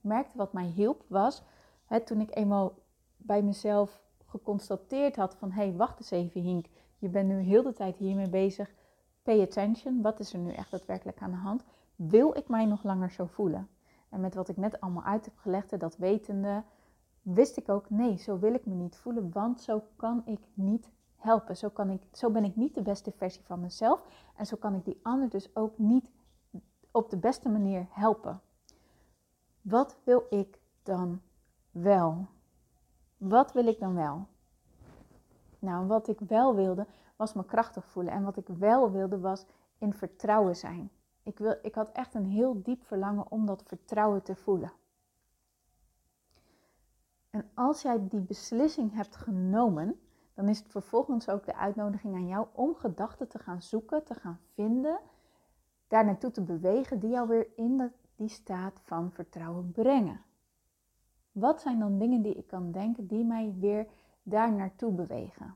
merkte, 0.00 0.36
wat 0.36 0.52
mij 0.52 0.66
hielp, 0.66 1.04
was 1.06 1.42
hè, 1.84 2.00
toen 2.00 2.20
ik 2.20 2.36
eenmaal 2.36 2.78
bij 3.22 3.42
mezelf 3.42 4.02
geconstateerd 4.26 5.16
had 5.16 5.34
van 5.34 5.50
hé, 5.50 5.62
hey, 5.62 5.76
wacht 5.76 5.98
eens 5.98 6.10
even 6.10 6.40
Hink, 6.40 6.66
je 6.98 7.08
bent 7.08 7.28
nu 7.28 7.40
heel 7.40 7.62
de 7.62 7.72
tijd 7.72 7.96
hiermee 7.96 8.28
bezig. 8.28 8.74
Pay 9.22 9.40
attention, 9.42 10.02
wat 10.02 10.20
is 10.20 10.32
er 10.32 10.38
nu 10.38 10.52
echt 10.52 10.70
daadwerkelijk 10.70 11.22
aan 11.22 11.30
de 11.30 11.36
hand? 11.36 11.64
Wil 11.96 12.36
ik 12.36 12.48
mij 12.48 12.64
nog 12.64 12.82
langer 12.82 13.10
zo 13.10 13.26
voelen? 13.26 13.68
En 14.08 14.20
met 14.20 14.34
wat 14.34 14.48
ik 14.48 14.56
net 14.56 14.80
allemaal 14.80 15.04
uit 15.04 15.24
heb 15.24 15.36
gelegd, 15.36 15.80
dat 15.80 15.96
wetende, 15.96 16.62
wist 17.22 17.56
ik 17.56 17.68
ook 17.68 17.90
nee, 17.90 18.16
zo 18.16 18.38
wil 18.38 18.54
ik 18.54 18.66
me 18.66 18.74
niet 18.74 18.96
voelen, 18.96 19.32
want 19.32 19.60
zo 19.60 19.82
kan 19.96 20.22
ik 20.24 20.40
niet 20.54 20.90
helpen. 21.16 21.56
Zo, 21.56 21.68
kan 21.68 21.90
ik, 21.90 22.02
zo 22.12 22.30
ben 22.30 22.44
ik 22.44 22.56
niet 22.56 22.74
de 22.74 22.82
beste 22.82 23.12
versie 23.12 23.44
van 23.44 23.60
mezelf 23.60 24.04
en 24.36 24.46
zo 24.46 24.56
kan 24.56 24.74
ik 24.74 24.84
die 24.84 25.00
ander 25.02 25.28
dus 25.28 25.56
ook 25.56 25.78
niet 25.78 26.10
op 26.90 27.10
de 27.10 27.16
beste 27.16 27.48
manier 27.48 27.86
helpen. 27.90 28.40
Wat 29.60 29.96
wil 30.04 30.26
ik 30.30 30.58
dan 30.82 31.20
wel? 31.70 32.28
Wat 33.20 33.52
wil 33.52 33.66
ik 33.66 33.78
dan 33.78 33.94
wel? 33.94 34.26
Nou, 35.58 35.86
wat 35.86 36.08
ik 36.08 36.20
wel 36.20 36.54
wilde 36.54 36.86
was 37.16 37.32
me 37.32 37.44
krachtig 37.44 37.86
voelen. 37.86 38.12
En 38.12 38.22
wat 38.22 38.36
ik 38.36 38.46
wel 38.46 38.90
wilde 38.90 39.18
was 39.18 39.46
in 39.78 39.94
vertrouwen 39.94 40.56
zijn. 40.56 40.90
Ik, 41.22 41.38
wil, 41.38 41.58
ik 41.62 41.74
had 41.74 41.92
echt 41.92 42.14
een 42.14 42.26
heel 42.26 42.62
diep 42.62 42.84
verlangen 42.84 43.30
om 43.30 43.46
dat 43.46 43.62
vertrouwen 43.62 44.22
te 44.22 44.36
voelen. 44.36 44.72
En 47.30 47.50
als 47.54 47.82
jij 47.82 48.08
die 48.08 48.20
beslissing 48.20 48.94
hebt 48.94 49.16
genomen, 49.16 50.00
dan 50.34 50.48
is 50.48 50.58
het 50.58 50.70
vervolgens 50.70 51.28
ook 51.28 51.44
de 51.44 51.56
uitnodiging 51.56 52.14
aan 52.14 52.28
jou 52.28 52.46
om 52.52 52.74
gedachten 52.74 53.28
te 53.28 53.38
gaan 53.38 53.62
zoeken, 53.62 54.04
te 54.04 54.14
gaan 54.14 54.40
vinden, 54.54 55.00
daar 55.88 56.04
naartoe 56.04 56.30
te 56.30 56.42
bewegen, 56.42 57.00
die 57.00 57.10
jou 57.10 57.28
weer 57.28 57.46
in 57.56 57.92
die 58.16 58.28
staat 58.28 58.80
van 58.82 59.12
vertrouwen 59.12 59.72
brengen. 59.72 60.20
Wat 61.32 61.60
zijn 61.60 61.78
dan 61.78 61.98
dingen 61.98 62.22
die 62.22 62.34
ik 62.34 62.46
kan 62.46 62.72
denken 62.72 63.06
die 63.06 63.24
mij 63.24 63.54
weer 63.58 63.86
daar 64.22 64.52
naartoe 64.52 64.92
bewegen? 64.92 65.54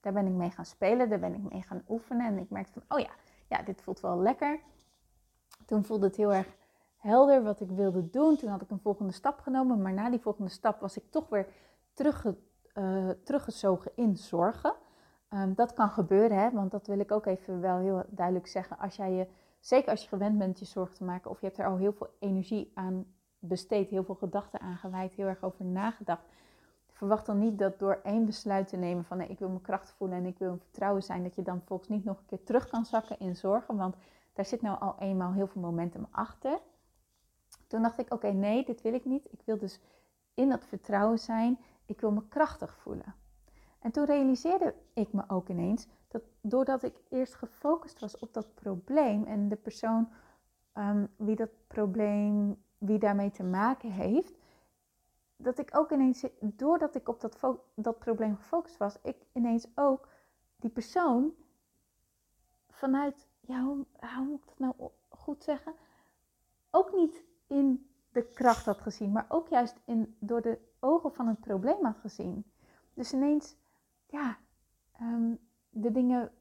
Daar 0.00 0.12
ben 0.12 0.26
ik 0.26 0.32
mee 0.32 0.50
gaan 0.50 0.64
spelen, 0.64 1.08
daar 1.08 1.18
ben 1.18 1.34
ik 1.34 1.52
mee 1.52 1.62
gaan 1.62 1.84
oefenen 1.88 2.26
en 2.26 2.38
ik 2.38 2.50
merkte 2.50 2.72
van, 2.72 2.82
oh 2.88 3.04
ja, 3.04 3.10
ja, 3.48 3.62
dit 3.62 3.82
voelt 3.82 4.00
wel 4.00 4.18
lekker. 4.18 4.60
Toen 5.66 5.84
voelde 5.84 6.06
het 6.06 6.16
heel 6.16 6.32
erg 6.34 6.56
helder 6.96 7.42
wat 7.42 7.60
ik 7.60 7.70
wilde 7.70 8.10
doen. 8.10 8.36
Toen 8.36 8.50
had 8.50 8.62
ik 8.62 8.70
een 8.70 8.80
volgende 8.80 9.12
stap 9.12 9.40
genomen, 9.40 9.82
maar 9.82 9.92
na 9.92 10.10
die 10.10 10.20
volgende 10.20 10.50
stap 10.50 10.80
was 10.80 10.96
ik 10.96 11.10
toch 11.10 11.28
weer 11.28 11.46
uh, 12.74 13.08
teruggezogen 13.24 13.92
in 13.94 14.16
zorgen. 14.16 14.74
Um, 15.30 15.54
dat 15.54 15.72
kan 15.72 15.90
gebeuren, 15.90 16.38
hè, 16.38 16.50
want 16.50 16.70
dat 16.70 16.86
wil 16.86 16.98
ik 16.98 17.12
ook 17.12 17.26
even 17.26 17.60
wel 17.60 17.78
heel 17.78 18.04
duidelijk 18.08 18.46
zeggen. 18.46 18.78
Als 18.78 18.96
jij 18.96 19.12
je, 19.12 19.26
zeker 19.60 19.90
als 19.90 20.02
je 20.02 20.08
gewend 20.08 20.38
bent 20.38 20.58
je 20.58 20.64
zorgen 20.64 20.96
te 20.96 21.04
maken, 21.04 21.30
of 21.30 21.40
je 21.40 21.46
hebt 21.46 21.58
er 21.58 21.66
al 21.66 21.76
heel 21.76 21.92
veel 21.92 22.10
energie 22.18 22.70
aan 22.74 23.06
besteed, 23.38 23.90
heel 23.90 24.04
veel 24.04 24.14
gedachten 24.14 24.60
aan 24.60 24.76
gewijd, 24.76 25.12
heel 25.12 25.26
erg 25.26 25.42
over 25.42 25.64
nagedacht. 25.64 26.24
Verwacht 26.92 27.26
dan 27.26 27.38
niet 27.38 27.58
dat 27.58 27.78
door 27.78 28.00
één 28.02 28.26
besluit 28.26 28.68
te 28.68 28.76
nemen 28.76 29.04
van 29.04 29.16
nee, 29.16 29.28
ik 29.28 29.38
wil 29.38 29.48
mijn 29.48 29.60
kracht 29.60 29.90
voelen 29.90 30.16
en 30.16 30.26
ik 30.26 30.38
wil 30.38 30.58
vertrouwen 30.58 31.02
zijn, 31.02 31.22
dat 31.22 31.34
je 31.34 31.42
dan 31.42 31.62
volgens 31.64 31.88
niet 31.88 32.04
nog 32.04 32.18
een 32.18 32.26
keer 32.26 32.44
terug 32.44 32.68
kan 32.68 32.84
zakken 32.84 33.18
in 33.18 33.36
zorgen. 33.36 33.76
Want 33.76 33.96
daar 34.32 34.44
zit 34.44 34.62
nou 34.62 34.80
al 34.80 34.94
eenmaal 34.98 35.32
heel 35.32 35.46
veel 35.46 35.60
momentum 35.60 36.06
achter. 36.10 36.60
Toen 37.66 37.82
dacht 37.82 37.98
ik, 37.98 38.12
oké, 38.12 38.32
nee, 38.32 38.64
dit 38.64 38.82
wil 38.82 38.94
ik 38.94 39.04
niet. 39.04 39.26
Ik 39.32 39.40
wil 39.44 39.58
dus 39.58 39.80
in 40.34 40.48
dat 40.48 40.64
vertrouwen 40.64 41.18
zijn. 41.18 41.58
Ik 41.86 42.00
wil 42.00 42.10
me 42.10 42.28
krachtig 42.28 42.76
voelen. 42.76 43.14
En 43.80 43.90
toen 43.90 44.04
realiseerde 44.04 44.74
ik 44.92 45.12
me 45.12 45.22
ook 45.28 45.48
ineens 45.48 45.86
dat 46.08 46.22
doordat 46.40 46.82
ik 46.82 47.00
eerst 47.08 47.34
gefocust 47.34 47.98
was 47.98 48.18
op 48.18 48.34
dat 48.34 48.54
probleem 48.54 49.24
en 49.24 49.48
de 49.48 49.56
persoon 49.56 50.08
um, 50.74 51.08
wie 51.16 51.36
dat 51.36 51.50
probleem, 51.66 52.62
wie 52.78 52.98
daarmee 52.98 53.30
te 53.30 53.42
maken 53.42 53.90
heeft, 53.90 54.34
dat 55.36 55.58
ik 55.58 55.76
ook 55.76 55.92
ineens, 55.92 56.26
doordat 56.40 56.94
ik 56.94 57.08
op 57.08 57.20
dat, 57.20 57.60
dat 57.74 57.98
probleem 57.98 58.36
gefocust 58.36 58.76
was, 58.76 58.98
ik 59.02 59.16
ineens 59.32 59.66
ook 59.74 60.08
die 60.56 60.70
persoon 60.70 61.34
vanuit, 62.68 63.28
ja, 63.40 63.62
hoe, 63.62 63.86
hoe 64.14 64.24
moet 64.24 64.40
ik 64.40 64.46
dat 64.46 64.58
nou 64.58 64.90
goed 65.08 65.44
zeggen? 65.44 65.74
Ook 66.70 66.94
niet 66.94 67.24
in 67.46 67.90
de 68.12 68.22
kracht 68.22 68.64
had 68.64 68.80
gezien, 68.80 69.12
maar 69.12 69.26
ook 69.28 69.48
juist 69.48 69.80
in, 69.84 70.16
door 70.18 70.40
de 70.40 70.58
ogen 70.78 71.12
van 71.12 71.28
het 71.28 71.40
probleem 71.40 71.84
had 71.84 71.98
gezien. 71.98 72.44
Dus 72.94 73.12
ineens, 73.12 73.56
ja, 74.10 74.38
um, 75.00 75.38
de 75.70 75.92
dingen 75.92 76.32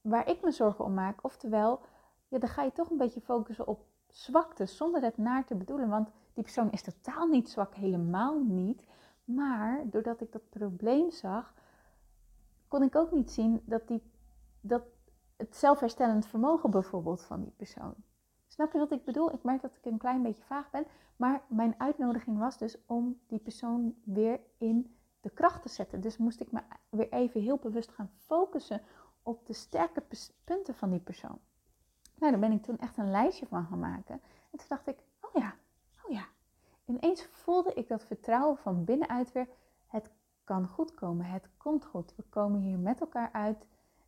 waar 0.00 0.28
ik 0.28 0.42
me 0.42 0.50
zorgen 0.50 0.84
om 0.84 0.94
maak, 0.94 1.24
oftewel, 1.24 1.80
ja, 2.28 2.38
dan 2.38 2.48
ga 2.48 2.62
je 2.62 2.72
toch 2.72 2.90
een 2.90 2.96
beetje 2.96 3.20
focussen 3.20 3.66
op 3.66 3.84
zwakte, 4.08 4.66
zonder 4.66 5.02
het 5.02 5.16
naar 5.16 5.44
te 5.44 5.54
bedoelen. 5.54 5.88
Want 5.88 6.10
die 6.34 6.42
persoon 6.42 6.70
is 6.70 6.82
totaal 6.82 7.26
niet 7.26 7.50
zwak, 7.50 7.74
helemaal 7.74 8.42
niet. 8.42 8.86
Maar 9.24 9.90
doordat 9.90 10.20
ik 10.20 10.32
dat 10.32 10.48
probleem 10.48 11.10
zag, 11.10 11.54
kon 12.68 12.82
ik 12.82 12.96
ook 12.96 13.12
niet 13.12 13.30
zien 13.30 13.62
dat, 13.64 13.88
die, 13.88 14.02
dat 14.60 14.82
het 15.36 15.56
zelfherstellend 15.56 16.26
vermogen 16.26 16.70
bijvoorbeeld 16.70 17.22
van 17.22 17.42
die 17.42 17.52
persoon. 17.56 17.94
Snap 18.46 18.72
je 18.72 18.78
wat 18.78 18.90
ik 18.90 19.04
bedoel? 19.04 19.32
Ik 19.32 19.42
merk 19.42 19.62
dat 19.62 19.76
ik 19.76 19.84
een 19.84 19.98
klein 19.98 20.22
beetje 20.22 20.42
vaag 20.42 20.70
ben. 20.70 20.86
Maar 21.16 21.42
mijn 21.48 21.74
uitnodiging 21.78 22.38
was 22.38 22.58
dus 22.58 22.76
om 22.86 23.20
die 23.26 23.38
persoon 23.38 23.94
weer 24.04 24.40
in 24.58 24.95
de 25.26 25.32
kracht 25.32 25.62
te 25.62 25.68
zetten. 25.68 26.00
Dus 26.00 26.16
moest 26.16 26.40
ik 26.40 26.52
me 26.52 26.60
weer 26.88 27.12
even 27.12 27.40
heel 27.40 27.56
bewust 27.56 27.90
gaan 27.90 28.10
focussen 28.16 28.82
op 29.22 29.46
de 29.46 29.52
sterke 29.52 30.02
punten 30.44 30.74
van 30.74 30.90
die 30.90 31.00
persoon. 31.00 31.38
Nou, 32.14 32.32
daar 32.32 32.40
ben 32.40 32.52
ik 32.52 32.62
toen 32.62 32.78
echt 32.78 32.96
een 32.96 33.10
lijstje 33.10 33.46
van 33.46 33.66
gaan 33.66 33.78
maken. 33.78 34.14
En 34.50 34.58
toen 34.58 34.66
dacht 34.68 34.86
ik, 34.86 34.98
oh 35.20 35.42
ja, 35.42 35.54
oh 36.04 36.12
ja. 36.12 36.24
Ineens 36.84 37.28
voelde 37.30 37.74
ik 37.74 37.88
dat 37.88 38.04
vertrouwen 38.04 38.56
van 38.56 38.84
binnenuit 38.84 39.32
weer. 39.32 39.48
Het 39.86 40.10
kan 40.44 40.68
goed 40.68 40.94
komen, 40.94 41.26
het 41.26 41.48
komt 41.56 41.84
goed. 41.84 42.14
We 42.16 42.22
komen 42.22 42.60
hier 42.60 42.78
met 42.78 43.00
elkaar 43.00 43.32
uit 43.32 43.66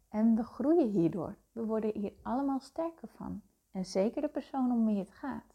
en 0.08 0.37
we 0.37 0.42
groeien 0.42 0.88
hierdoor. 0.88 1.37
We 1.52 1.64
worden 1.64 1.90
hier 1.94 2.12
allemaal 2.22 2.60
sterker 2.60 3.08
van. 3.08 3.42
En 3.70 3.84
zeker 3.84 4.22
de 4.22 4.28
persoon 4.28 4.72
om 4.72 4.87
wie 4.87 4.98
het 4.98 5.10
gaat. 5.10 5.54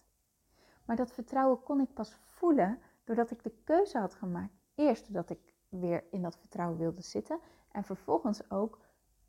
Maar 0.86 0.96
dat 0.96 1.12
vertrouwen 1.12 1.64
kon 1.64 1.82
ik 1.82 1.94
pas 1.94 2.16
voelen 2.26 2.80
doordat 3.04 3.32
ik 3.32 3.44
de 3.44 3.54
keuze 3.64 3.98
had 3.98 4.16
gemaakt. 4.16 4.62
Eerst 4.76 5.06
doordat 5.06 5.30
ik 5.30 5.53
weer 5.80 6.04
in 6.12 6.22
dat 6.22 6.38
vertrouwen 6.38 6.78
wilde 6.78 7.02
zitten. 7.02 7.40
En 7.72 7.84
vervolgens 7.84 8.52
ook 8.52 8.80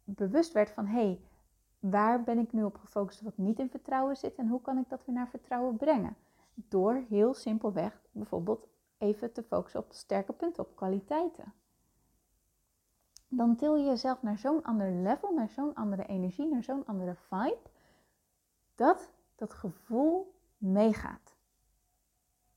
bewust 0.04 0.52
werd 0.52 0.70
van 0.70 0.86
hé, 0.86 1.00
hey, 1.00 1.20
waar 1.78 2.22
ben 2.22 2.38
ik 2.38 2.52
nu 2.52 2.64
op 2.64 2.76
gefocust 2.76 3.20
wat 3.20 3.36
niet 3.36 3.58
in 3.58 3.70
vertrouwen 3.70 4.16
zit 4.16 4.34
en 4.34 4.48
hoe 4.48 4.60
kan 4.60 4.78
ik 4.78 4.88
dat 4.88 5.04
weer 5.04 5.14
naar 5.14 5.28
vertrouwen 5.28 5.76
brengen? 5.76 6.16
Door 6.54 7.04
heel 7.08 7.34
simpelweg 7.34 8.02
bijvoorbeeld 8.12 8.66
even 8.98 9.32
te 9.32 9.42
focussen 9.42 9.80
op 9.80 9.92
sterke 9.92 10.32
punten, 10.32 10.62
op 10.62 10.76
kwaliteiten. 10.76 11.52
Dan 13.28 13.56
til 13.56 13.76
je 13.76 13.84
jezelf 13.84 14.22
naar 14.22 14.38
zo'n 14.38 14.62
ander 14.62 14.90
level, 14.92 15.34
naar 15.34 15.48
zo'n 15.48 15.74
andere 15.74 16.06
energie, 16.06 16.46
naar 16.46 16.62
zo'n 16.62 16.86
andere 16.86 17.14
vibe 17.14 17.70
dat 18.74 19.12
dat 19.34 19.54
gevoel 19.54 20.34
meegaat. 20.56 21.36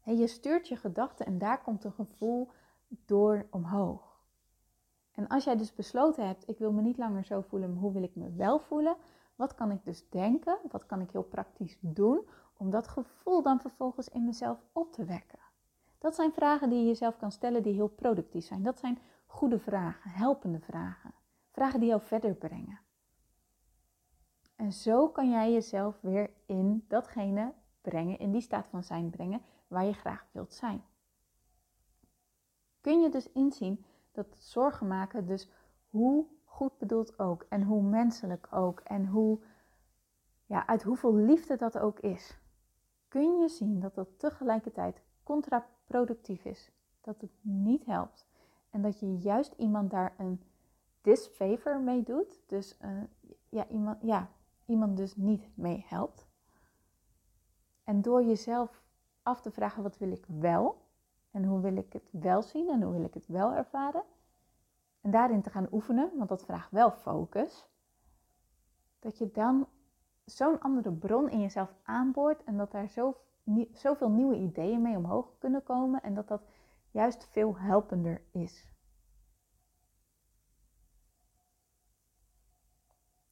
Je 0.03 0.27
stuurt 0.27 0.67
je 0.67 0.75
gedachten 0.75 1.25
en 1.25 1.38
daar 1.38 1.62
komt 1.62 1.84
een 1.84 1.91
gevoel 1.94 2.50
door 2.88 3.48
omhoog. 3.50 4.08
En 5.12 5.27
als 5.27 5.44
jij 5.44 5.58
dus 5.58 5.74
besloten 5.74 6.27
hebt, 6.27 6.50
ik 6.50 6.58
wil 6.58 6.72
me 6.72 6.82
niet 6.82 6.98
langer 6.98 7.24
zo 7.24 7.41
voelen, 7.41 7.74
maar 7.74 7.82
hoe 7.82 7.94
wil 7.94 8.03
ik 8.03 8.15
me 8.15 8.32
wel 8.32 8.60
voelen? 8.60 8.96
Wat 9.36 9.56
kan 9.56 9.72
ik 9.72 9.84
dus 9.84 10.10
denken? 10.10 10.58
Wat 10.72 10.86
kan 10.86 11.01
ik 11.01 11.12
heel 11.12 11.24
praktisch 11.24 11.77
doen 11.79 12.27
om 12.58 12.70
dat 12.70 12.88
gevoel 12.88 13.41
dan 13.41 13.60
vervolgens 13.60 14.10
in 14.10 14.25
mezelf 14.25 14.63
op 14.72 14.94
te 14.94 15.06
wekken? 15.06 15.39
Dat 15.98 16.15
zijn 16.15 16.34
vragen 16.34 16.70
die 16.70 16.79
je 16.79 16.86
jezelf 16.86 17.17
kan 17.17 17.32
stellen 17.32 17.63
die 17.63 17.74
heel 17.74 17.88
productief 17.88 18.46
zijn. 18.46 18.63
Dat 18.63 18.79
zijn 18.79 19.00
goede 19.25 19.60
vragen, 19.60 20.12
helpende 20.12 20.60
vragen. 20.60 21.13
Vragen 21.51 21.79
die 21.79 21.89
jou 21.89 22.01
verder 22.01 22.36
brengen. 22.36 22.79
En 24.56 24.74
zo 24.74 25.10
kan 25.10 25.29
jij 25.29 25.51
jezelf 25.53 26.01
weer 26.01 26.29
in 26.46 26.86
datgene 26.88 27.53
brengen, 27.82 28.20
in 28.20 28.32
die 28.32 28.41
staat 28.41 28.67
van 28.67 28.84
zijn 28.84 29.10
brengen 29.10 29.41
waar 29.67 29.86
je 29.86 29.94
graag 29.94 30.25
wilt 30.32 30.53
zijn. 30.53 30.84
Kun 32.88 33.01
je 33.01 33.10
dus 33.10 33.32
inzien 33.32 33.86
dat 34.12 34.38
zorgen 34.38 34.88
maken, 34.88 35.25
dus 35.25 35.50
hoe 35.89 36.25
goed 36.44 36.77
bedoeld 36.77 37.20
ook 37.20 37.46
en 37.50 37.63
hoe 37.63 37.82
menselijk 37.82 38.48
ook 38.51 38.79
en 38.79 39.08
hoe, 39.08 39.39
ja, 40.46 40.67
uit 40.67 40.84
hoeveel 40.84 41.15
liefde 41.15 41.56
dat 41.56 41.77
ook 41.77 42.00
is, 42.00 42.39
kun 43.08 43.39
je 43.39 43.48
zien 43.48 43.79
dat 43.79 43.96
dat 43.96 44.20
tegelijkertijd 44.20 45.01
contraproductief 45.24 46.46
is. 46.46 46.72
Dat 47.01 47.22
het 47.22 47.32
niet 47.41 47.86
helpt. 47.86 48.27
En 48.70 48.82
dat 48.82 49.00
je 49.00 49.17
juist 49.17 49.53
iemand 49.58 49.91
daar 49.91 50.13
een 50.17 50.41
disfavor 51.01 51.79
mee 51.79 52.03
doet. 52.03 52.41
Dus 52.46 52.77
uh, 52.82 53.01
ja, 53.50 53.67
iemand, 53.67 54.01
ja, 54.01 54.29
iemand 54.65 54.98
dus 54.98 55.15
niet 55.15 55.50
mee 55.53 55.86
helpt. 55.88 56.27
En 57.84 58.01
door 58.01 58.24
jezelf 58.24 58.84
af 59.24 59.41
te 59.41 59.51
vragen 59.51 59.84
wat 59.84 59.98
wil 59.98 60.12
ik 60.12 60.25
wel 60.27 60.86
en 61.38 61.44
hoe 61.44 61.62
wil 61.62 61.75
ik 61.75 61.94
het 61.94 62.10
wel 62.12 62.41
zien 62.41 62.70
en 62.70 62.82
hoe 62.82 62.94
wil 62.94 63.03
ik 63.03 63.13
het 63.13 63.27
wel 63.27 63.53
ervaren. 63.53 64.03
En 65.01 65.12
daarin 65.12 65.41
te 65.41 65.50
gaan 65.50 65.67
oefenen, 65.72 66.12
want 66.17 66.29
dat 66.29 66.46
vraagt 66.46 66.72
wel 66.72 66.91
focus. 66.91 67.67
Dat 69.00 69.17
je 69.17 69.32
dan 69.32 69.67
zo'n 70.25 70.60
andere 70.60 70.91
bron 70.91 71.29
in 71.29 71.41
jezelf 71.41 71.74
aanboort 71.84 72.44
en 72.44 72.58
dat 72.58 72.72
daar 72.72 72.88
zo, 72.88 73.17
zoveel 73.74 74.10
nieuwe 74.10 74.36
ideeën 74.36 74.82
mee 74.82 74.98
omhoog 74.98 75.38
kunnen 75.38 75.63
komen 75.63 76.01
en 76.01 76.13
dat 76.13 76.27
dat 76.27 76.41
juist 76.91 77.27
veel 77.27 77.58
helpender 77.58 78.22
is. 78.32 78.67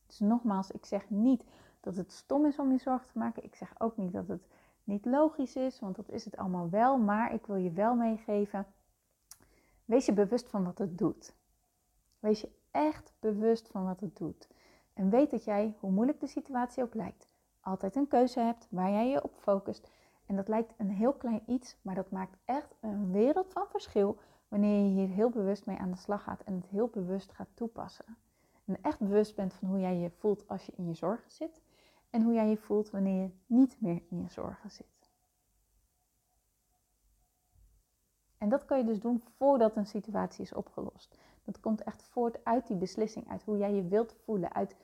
Dus 0.05 0.19
nogmaals, 0.19 0.71
ik 0.71 0.85
zeg 0.85 1.09
niet 1.09 1.43
dat 1.79 1.95
het 1.95 2.11
stom 2.11 2.45
is 2.45 2.59
om 2.59 2.71
je 2.71 2.77
zorgen 2.77 3.07
te 3.07 3.17
maken. 3.17 3.43
Ik 3.43 3.55
zeg 3.55 3.73
ook 3.77 3.97
niet 3.97 4.13
dat 4.13 4.27
het 4.27 4.47
niet 4.85 5.05
logisch 5.05 5.55
is, 5.55 5.79
want 5.79 5.95
dat 5.95 6.09
is 6.09 6.25
het 6.25 6.37
allemaal 6.37 6.69
wel. 6.69 6.97
Maar 6.97 7.33
ik 7.33 7.45
wil 7.45 7.55
je 7.55 7.71
wel 7.71 7.95
meegeven, 7.95 8.65
wees 9.85 10.05
je 10.05 10.13
bewust 10.13 10.49
van 10.49 10.63
wat 10.63 10.77
het 10.77 10.97
doet. 10.97 11.35
Wees 12.19 12.41
je 12.41 12.49
echt 12.71 13.13
bewust 13.19 13.67
van 13.67 13.85
wat 13.85 13.99
het 13.99 14.17
doet. 14.17 14.49
En 14.93 15.09
weet 15.09 15.31
dat 15.31 15.43
jij, 15.43 15.75
hoe 15.79 15.91
moeilijk 15.91 16.19
de 16.19 16.27
situatie 16.27 16.83
ook 16.83 16.93
lijkt, 16.93 17.27
altijd 17.59 17.95
een 17.95 18.07
keuze 18.07 18.39
hebt 18.39 18.67
waar 18.69 18.91
jij 18.91 19.09
je 19.09 19.23
op 19.23 19.35
focust. 19.35 19.89
En 20.25 20.35
dat 20.35 20.47
lijkt 20.47 20.73
een 20.77 20.89
heel 20.89 21.13
klein 21.13 21.43
iets, 21.45 21.77
maar 21.81 21.95
dat 21.95 22.11
maakt 22.11 22.37
echt 22.45 22.75
een 22.79 23.11
wereld 23.11 23.51
van 23.51 23.67
verschil 23.67 24.17
wanneer 24.47 24.83
je 24.83 24.89
hier 24.89 25.07
heel 25.07 25.29
bewust 25.29 25.65
mee 25.65 25.77
aan 25.77 25.91
de 25.91 25.97
slag 25.97 26.23
gaat 26.23 26.43
en 26.43 26.53
het 26.53 26.65
heel 26.65 26.87
bewust 26.87 27.31
gaat 27.31 27.49
toepassen. 27.53 28.17
En 28.65 28.77
echt 28.81 28.99
bewust 28.99 29.35
bent 29.35 29.53
van 29.53 29.67
hoe 29.67 29.79
jij 29.79 29.95
je 29.95 30.09
voelt 30.09 30.47
als 30.47 30.65
je 30.65 30.73
in 30.75 30.87
je 30.87 30.93
zorgen 30.93 31.31
zit 31.31 31.61
en 32.15 32.21
hoe 32.21 32.33
jij 32.33 32.49
je 32.49 32.57
voelt 32.57 32.89
wanneer 32.89 33.21
je 33.21 33.31
niet 33.45 33.81
meer 33.81 34.01
in 34.09 34.21
je 34.21 34.29
zorgen 34.29 34.71
zit. 34.71 35.11
En 38.37 38.49
dat 38.49 38.65
kan 38.65 38.77
je 38.77 38.83
dus 38.83 38.99
doen 38.99 39.21
voordat 39.37 39.75
een 39.75 39.85
situatie 39.85 40.43
is 40.43 40.53
opgelost. 40.53 41.17
Dat 41.43 41.59
komt 41.59 41.83
echt 41.83 42.03
voort 42.03 42.45
uit 42.45 42.67
die 42.67 42.77
beslissing, 42.77 43.29
uit 43.29 43.43
hoe 43.43 43.57
jij 43.57 43.73
je 43.73 43.87
wilt 43.87 44.15
voelen, 44.23 44.53
uit, 44.53 44.75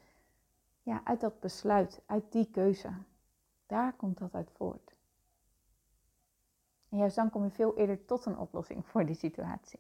ja, 0.82 1.02
uit 1.04 1.22
dat 1.22 1.40
besluit, 1.40 2.02
uit 2.06 2.32
die 2.32 2.52
keuze. 2.52 2.94
Daar 3.66 3.94
komt 3.94 4.18
dat 4.18 4.34
uit 4.34 4.52
voort. 4.52 4.96
En 6.90 6.98
juist 6.98 7.16
dan 7.16 7.30
kom 7.30 7.44
je 7.44 7.52
veel 7.52 7.78
eerder 7.78 8.06
tot 8.06 8.26
een 8.26 8.38
oplossing 8.38 8.86
voor 8.86 9.06
die 9.06 9.16
situatie. 9.16 9.80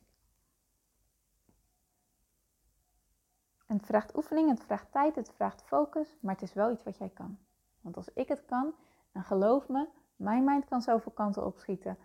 Het 3.77 3.85
vraagt 3.85 4.15
oefening, 4.17 4.49
het 4.49 4.63
vraagt 4.63 4.91
tijd, 4.91 5.15
het 5.15 5.31
vraagt 5.31 5.63
focus, 5.63 6.17
maar 6.21 6.33
het 6.33 6.43
is 6.43 6.53
wel 6.53 6.71
iets 6.71 6.83
wat 6.83 6.97
jij 6.97 7.09
kan. 7.09 7.37
Want 7.81 7.97
als 7.97 8.13
ik 8.13 8.27
het 8.27 8.45
kan, 8.45 8.73
en 9.11 9.23
geloof 9.23 9.67
me, 9.67 9.87
mijn 10.15 10.43
mind 10.43 10.65
kan 10.65 10.81
zoveel 10.81 11.11
kanten 11.11 11.45
opschieten, 11.45 11.97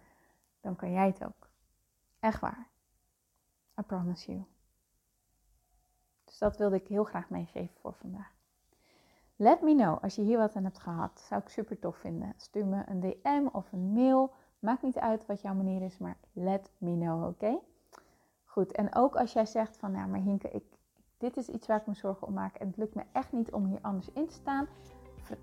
dan 0.61 0.76
kan 0.76 0.92
jij 0.92 1.06
het 1.06 1.25
ook. 1.25 1.49
Echt 2.20 2.40
waar. 2.40 2.68
I 3.80 3.82
promise 3.82 4.32
you. 4.32 4.44
Dus 6.25 6.38
dat 6.38 6.56
wilde 6.56 6.76
ik 6.76 6.88
heel 6.88 7.04
graag 7.04 7.30
meegeven 7.30 7.75
voor 7.80 7.94
vandaag. 7.94 8.35
Let 9.37 9.62
me 9.62 9.75
know 9.75 10.02
als 10.02 10.14
je 10.14 10.23
hier 10.23 10.38
wat 10.38 10.56
aan 10.56 10.64
hebt 10.64 10.78
gehad. 10.78 11.20
Zou 11.20 11.40
ik 11.40 11.49
super 11.49 11.78
tof 11.78 11.96
vinden. 11.96 12.32
Stuur 12.37 12.66
me 12.66 12.82
een 12.87 13.00
DM 13.00 13.46
of 13.52 13.73
een 13.73 13.92
mail. 13.92 14.35
Maakt 14.58 14.82
niet 14.82 14.99
uit 14.99 15.26
wat 15.26 15.40
jouw 15.40 15.54
manier 15.54 15.82
is, 15.82 15.99
maar 15.99 16.16
let 16.32 16.70
me 16.78 16.92
know, 16.92 17.26
oké? 17.26 17.58
Goed, 18.44 18.73
en 18.73 18.94
ook 18.94 19.16
als 19.16 19.32
jij 19.32 19.46
zegt 19.46 19.76
van, 19.76 19.92
nou 19.92 20.08
maar 20.08 20.20
Hinke, 20.20 20.50
ik, 20.50 20.64
dit 21.18 21.37
is 21.37 21.49
iets 21.49 21.66
waar 21.66 21.80
ik 21.80 21.87
me 21.87 21.94
zorgen 21.94 22.26
om 22.26 22.35
maak 22.35 22.56
en 22.56 22.66
het 22.66 22.76
lukt 22.76 22.94
me 22.94 23.02
echt 23.12 23.32
niet 23.32 23.52
om 23.52 23.66
hier 23.66 23.78
anders 23.82 24.08
in 24.12 24.26
te 24.26 24.35
staan, 24.35 24.66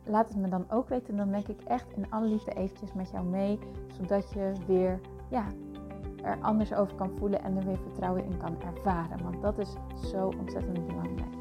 laat 0.04 0.30
het 0.30 0.38
me 0.38 0.48
dan 0.48 0.66
ook 0.72 0.90
weten. 0.90 1.18
Dan 1.18 1.32
denk 1.32 1.48
ik 1.48 1.62
echt 1.62 1.92
in 1.92 2.12
alle 2.12 2.28
liefde 2.28 2.54
eventjes 2.54 2.94
met 2.94 3.10
jou 3.10 3.26
mee, 3.26 3.60
zodat 3.88 4.32
je 4.34 4.52
weer 4.68 5.00
ja, 5.30 5.46
er 6.24 6.38
anders 6.42 6.74
over 6.74 6.96
kan 6.96 7.12
voelen 7.18 7.44
en 7.44 7.58
er 7.58 7.66
weer 7.66 7.78
vertrouwen 7.78 8.24
in 8.24 8.38
kan 8.38 8.62
ervaren. 8.62 9.24
Want 9.24 9.42
dat 9.42 9.58
is 9.58 9.76
zo 10.10 10.34
ontzettend 10.40 10.88
belangrijk. 10.88 11.34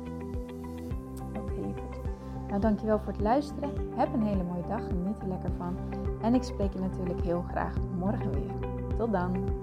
Oké, 1.37 1.81
goed. 1.81 2.01
Nou, 2.49 2.61
dankjewel 2.61 2.99
voor 2.99 3.13
het 3.13 3.21
luisteren. 3.21 3.97
Heb 3.97 4.13
een 4.13 4.23
hele 4.23 4.43
mooie 4.43 4.67
dag, 4.69 4.87
geniet 4.87 5.19
er 5.19 5.29
lekker 5.29 5.53
van. 5.57 5.77
En 6.23 6.35
ik 6.35 6.43
spreek 6.43 6.73
je 6.73 6.79
natuurlijk 6.79 7.21
heel 7.21 7.43
graag 7.43 7.75
morgen 7.99 8.31
weer. 8.31 8.71
Tot 8.97 9.13
dan! 9.13 9.63